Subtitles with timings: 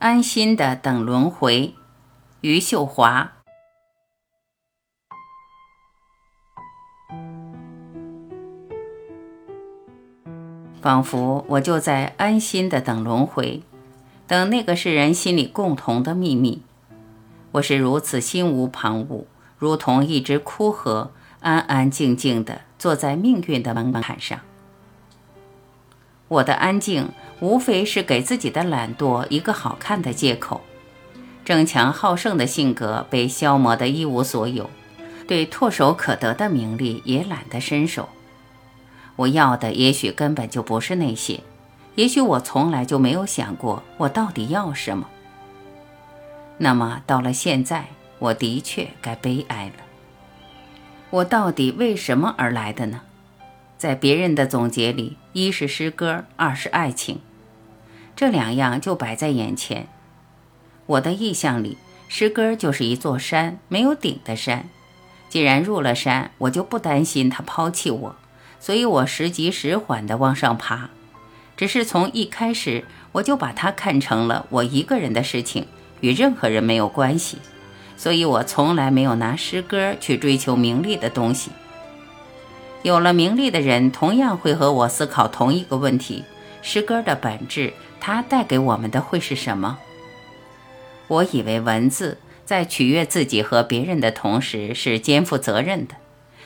[0.00, 1.74] 安心的等轮回，
[2.42, 3.32] 余秀华。
[10.80, 13.64] 仿佛我就在安心的等轮回，
[14.28, 16.62] 等那个是人心里共同的秘密。
[17.50, 19.24] 我是如此心无旁骛，
[19.58, 21.10] 如同一只枯荷，
[21.40, 24.38] 安安静静地坐在命运的门槛上。
[26.28, 27.08] 我的安静，
[27.40, 30.60] 无非是给自己的懒惰一个好看的借口。
[31.44, 34.68] 争强好胜的性格被消磨得一无所有，
[35.26, 38.10] 对唾手可得的名利也懒得伸手。
[39.16, 41.40] 我要的也许根本就不是那些，
[41.94, 45.08] 也许我从来就没有想过我到底要什么。
[46.58, 47.86] 那么到了现在，
[48.18, 49.84] 我的确该悲哀了。
[51.08, 53.00] 我到底为什么而来的呢？
[53.78, 57.20] 在别人的总结里，一是诗歌，二是爱情，
[58.16, 59.86] 这两样就摆在眼前。
[60.86, 61.78] 我的意象里，
[62.08, 64.68] 诗歌就是一座山，没有顶的山。
[65.28, 68.16] 既然入了山，我就不担心他抛弃我，
[68.58, 70.90] 所以我时急时缓地往上爬。
[71.56, 75.68] 只是从一开始，我就把它看成了我一个人的事情，
[76.00, 77.38] 与任何人没有关系。
[77.96, 81.52] 所以我从来没有拿诗歌去追求名利的东西。
[82.82, 86.24] 有了名利的人，同样会和我思考同一个问题：
[86.62, 89.78] 诗歌的本质，它带给我们的会是什么？
[91.08, 95.96] 我以为文字在取悦自己和别人的同时是肩负责任的，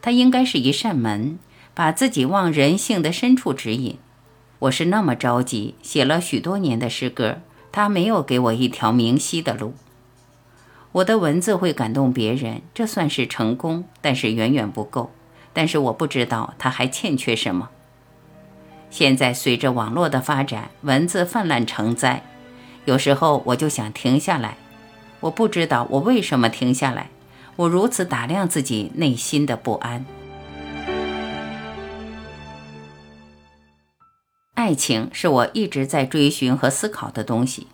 [0.00, 1.38] 它应该是一扇门，
[1.74, 3.98] 把自己往人性的深处指引。
[4.60, 9.74] 我是那么着急，写了许多年的诗歌，它没有给我一条明晰的路。
[10.92, 15.10] 我的文字会感动别人，这算是成功，但是远远不够。
[15.54, 17.70] 但是我不知道它还欠缺什么。
[18.90, 22.22] 现在随着网络的发展，文字泛滥成灾，
[22.84, 24.58] 有时候我就想停下来。
[25.20, 27.08] 我不知道我为什么停下来。
[27.56, 30.04] 我如此打量自己内心的不安。
[34.54, 37.68] 爱情是我一直在追寻和思考的东西，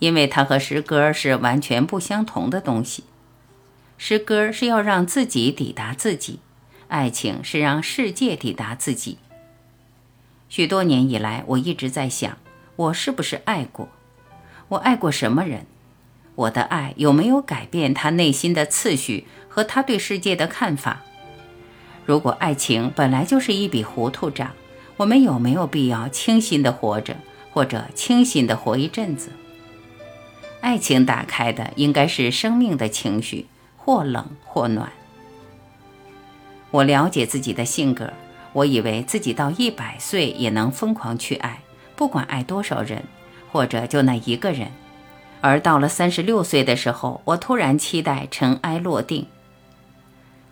[0.00, 3.04] 因为它和诗歌是完全不相同的东西。
[3.98, 6.40] 诗歌是要让自己抵达自己。
[6.90, 9.18] 爱情是让世界抵达自己。
[10.48, 12.36] 许多年以来，我一直在想，
[12.74, 13.88] 我是不是爱过？
[14.68, 15.66] 我爱过什么人？
[16.34, 21.02] 我的爱有没有改变他内心的次序和他对世界的看法？
[22.04, 24.50] 如果爱情本来就是一笔糊涂账，
[24.96, 27.16] 我们有没有必要清新的活着，
[27.52, 29.30] 或者清新的活一阵子？
[30.60, 33.46] 爱情打开的应该是生命的情绪，
[33.76, 34.90] 或冷或暖。
[36.70, 38.12] 我了解自己的性格，
[38.52, 41.60] 我以为自己到一百岁也能疯狂去爱，
[41.96, 43.02] 不管爱多少人，
[43.50, 44.70] 或者就那一个人。
[45.40, 49.26] 而到了三十六岁的时候，我突然期待尘埃落定。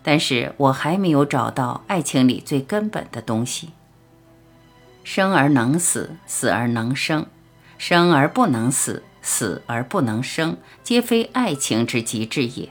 [0.03, 3.71] 但是我还没有找到爱情里最根本的东西。
[5.05, 7.25] 生而能死，死而能生；
[7.77, 12.69] 生而不能死，死而不能生，皆非爱情之极致也。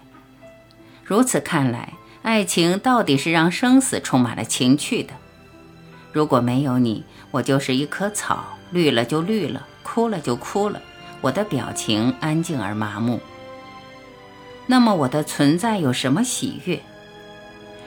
[1.06, 1.94] 如此看来。
[2.22, 5.13] 爱情到底是让生死充满了情趣的。
[6.11, 10.81] 如果没有你，我就是一棵草，绿了就绿了，枯了就枯了，
[11.22, 13.19] 我的表情安静而麻木。
[14.66, 16.81] 那么我的存在有什么喜悦？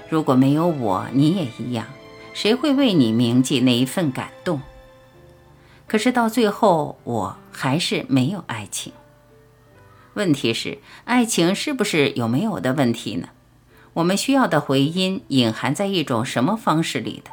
[0.08, 1.86] 如果没有我，你也一样，
[2.32, 4.60] 谁会为你铭记那一份感动？
[5.86, 8.92] 可是到最后，我还是没有爱情。
[10.14, 13.28] 问题是，爱情是不是有没有的问题呢？
[13.94, 17.30] 我们需要的回音隐含在一种什么方式里的？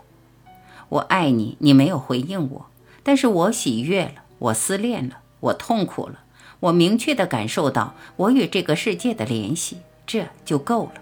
[0.90, 2.66] 我爱你，你没有回应我，
[3.04, 6.20] 但是我喜悦了，我思恋了，我痛苦了，
[6.62, 10.94] 我明确地感受到我与这个世界的联系，这就够了。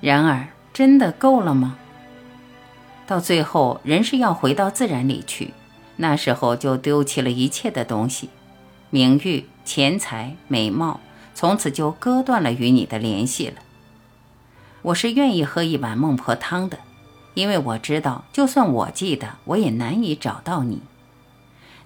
[0.00, 1.76] 然而，真的够了吗？
[3.06, 5.52] 到最后，人是要回到自然里去，
[5.96, 8.30] 那时候就丢弃了一切的东西，
[8.90, 11.00] 名誉、钱财、美貌，
[11.34, 13.54] 从此就割断了与你的联系了。
[14.86, 16.78] 我是愿意喝一碗孟婆汤的，
[17.34, 20.80] 因为我知道，就算我记得，我也难以找到你。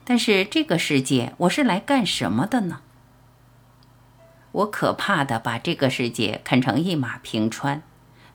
[0.05, 2.81] 但是这个世界，我是来干什么的呢？
[4.53, 7.83] 我可怕的把这个世界看成一马平川，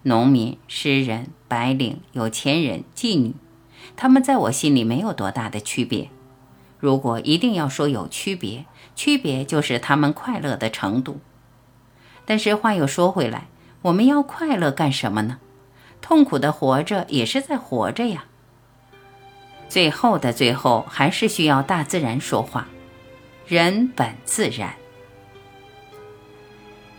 [0.02, 3.36] 农民、诗人、白领、有钱人、妓女，
[3.96, 6.10] 他们在我心里没有多大的区别。
[6.80, 8.66] 如果一定要说有区别，
[8.96, 11.20] 区别就是他们快乐的程度。
[12.26, 13.46] 但是话又说回来。
[13.86, 15.38] 我们要快乐干什么呢？
[16.02, 18.26] 痛苦的活着也是在活着呀。
[19.70, 22.68] 最后的最后，还是需要大自然说话。
[23.46, 24.74] 人本自然。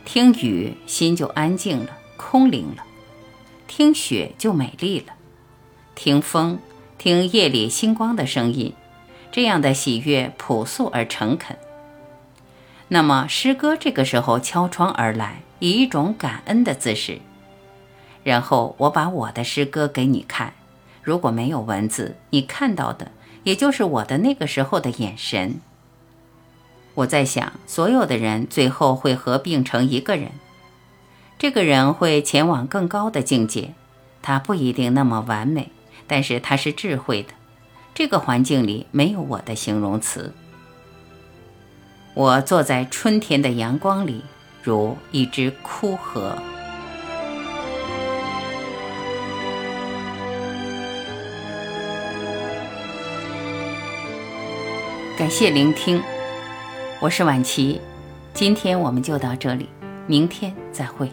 [0.05, 2.85] 听雨，心就安静了，空灵了；
[3.67, 5.15] 听雪就美丽了；
[5.97, 6.61] 听风，
[6.99, 8.73] 听夜里星光的声音，
[9.33, 11.57] 这样的喜悦朴素而诚恳。
[12.87, 17.21] 那么诗歌这个时候敲窗而来，以一种感恩的姿势。
[18.23, 20.55] 然后我把我的诗歌给你看，
[21.03, 23.13] 如果没有文字，你看到的
[23.45, 25.61] 也就是我的那个时候的眼神。
[26.95, 30.33] 我在想，所有的人最后会合并成一个人，
[31.39, 33.75] 这个人会前往更高的境界。
[34.23, 35.71] 他不一定那么完美，
[36.09, 37.29] 但是他是智慧的。
[37.95, 40.35] 这个环境里没有我的形容词。
[42.15, 44.25] 我坐在春天的阳光里，
[44.67, 46.37] 如一只枯荷。
[55.17, 56.03] 感谢聆听。
[56.99, 57.81] 我是婉琪，
[58.35, 59.69] 今天我们就到这里，
[60.09, 61.13] 明天再会。